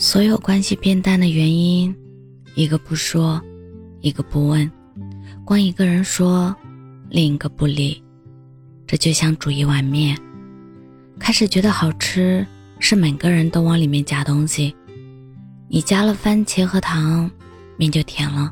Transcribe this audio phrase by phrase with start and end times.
[0.00, 1.94] 所有关系变淡的原因，
[2.54, 3.38] 一个不说，
[4.00, 4.68] 一个不问，
[5.44, 6.56] 光一个人说，
[7.10, 8.02] 另一个不理。
[8.86, 10.16] 这就像煮一碗面，
[11.18, 12.46] 开始觉得好吃，
[12.78, 14.74] 是每个人都往里面加东西。
[15.68, 17.30] 你加了番茄和糖，
[17.76, 18.50] 面就甜了；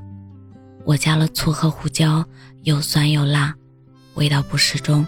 [0.84, 2.22] 我加了醋和胡椒，
[2.64, 3.54] 又酸又辣，
[4.16, 5.04] 味道不适中。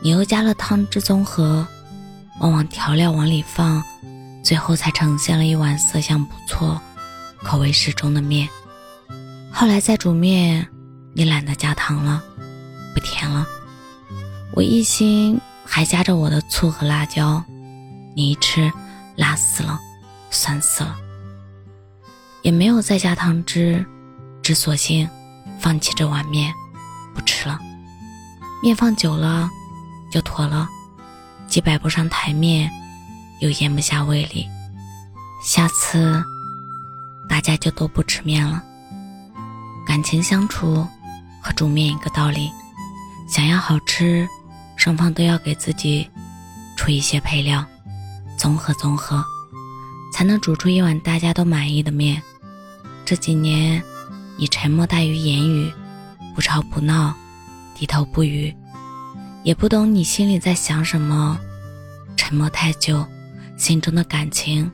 [0.00, 1.68] 你又加了汤汁综合，
[2.40, 3.84] 往往调料往里放。
[4.48, 6.80] 最后才呈现了一碗色香不错、
[7.42, 8.48] 口味适中的面。
[9.52, 10.66] 后来再煮面，
[11.12, 12.22] 你懒得加糖了，
[12.94, 13.46] 不甜了。
[14.54, 17.44] 我一心还加着我的醋和辣椒，
[18.16, 18.72] 你一吃，
[19.16, 19.78] 辣死了，
[20.30, 20.96] 酸死了。
[22.40, 23.84] 也没有再加汤汁，
[24.40, 25.06] 只索性
[25.60, 26.50] 放弃这碗面，
[27.14, 27.60] 不吃了。
[28.62, 29.46] 面放久了
[30.10, 30.66] 就坨了，
[31.46, 32.70] 既摆不上台面。
[33.40, 34.46] 又咽不下胃里，
[35.42, 36.22] 下次
[37.28, 38.62] 大家就都不吃面了。
[39.86, 40.86] 感情相处
[41.40, 42.50] 和煮面一个道理，
[43.28, 44.28] 想要好吃，
[44.76, 46.08] 双方都要给自己
[46.76, 47.64] 出一些配料，
[48.36, 49.24] 综合综合，
[50.12, 52.20] 才能煮出一碗大家都满意的面。
[53.04, 53.82] 这几年，
[54.36, 55.72] 你沉默大于言语，
[56.34, 57.14] 不吵不闹，
[57.74, 58.54] 低头不语，
[59.42, 61.38] 也不懂你心里在想什么，
[62.16, 63.06] 沉默太久。
[63.58, 64.70] 心中的感情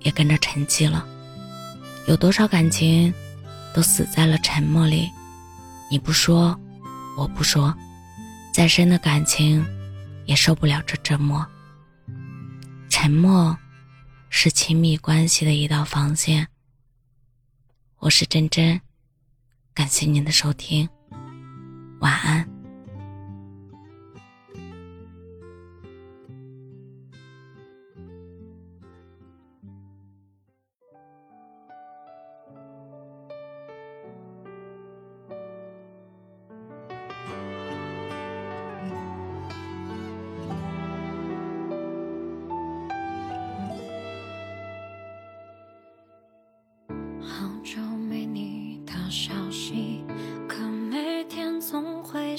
[0.00, 1.06] 也跟着沉寂了，
[2.08, 3.12] 有多少感情
[3.74, 5.08] 都死在了沉默里。
[5.90, 6.58] 你不说，
[7.16, 7.72] 我不说，
[8.52, 9.64] 再深的感情
[10.24, 11.46] 也受不了这折磨。
[12.88, 13.56] 沉默
[14.30, 16.48] 是亲密关系的一道防线。
[17.98, 18.80] 我是真真，
[19.74, 20.88] 感谢您的收听，
[22.00, 22.53] 晚安。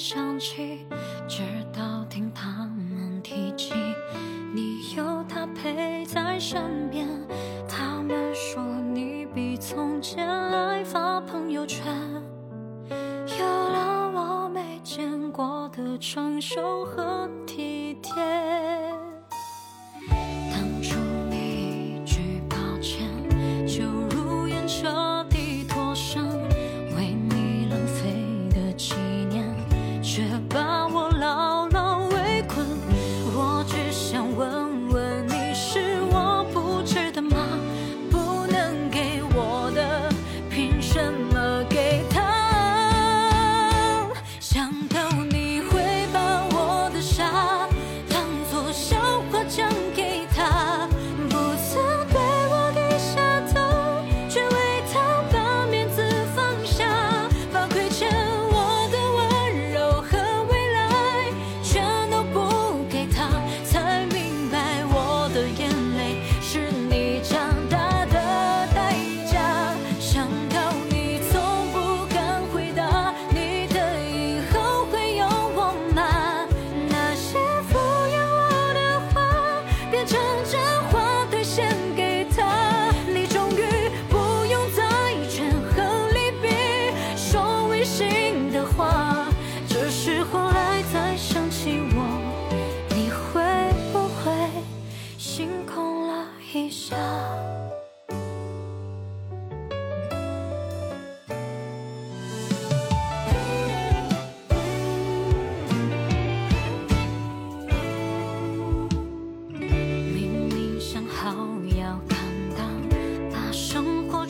[0.07, 0.85] 想起，
[1.27, 1.41] 直
[1.73, 3.73] 到听他们提起，
[4.53, 7.07] 你有他陪在身边。
[7.67, 8.63] 他们说
[8.93, 11.91] 你比从前爱发朋友圈，
[13.39, 18.13] 有了我没见过的成熟和体贴。
[80.35, 80.74] 等着。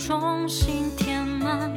[0.08, 1.72] 重新填满。